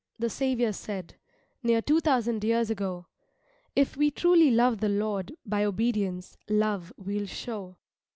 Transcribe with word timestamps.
the 0.17 0.31
Saviour 0.31 0.73
said, 0.73 1.13
Near 1.61 1.79
two 1.79 1.99
thousand 1.99 2.43
years 2.43 2.71
ago; 2.71 3.05
If 3.75 3.95
we 3.95 4.09
truly 4.09 4.49
love 4.49 4.79
the 4.79 4.89
Lord, 4.89 5.35
By 5.45 5.63
obedience, 5.63 6.37
love 6.49 6.91
we'll 6.97 7.27
show. 7.27 7.77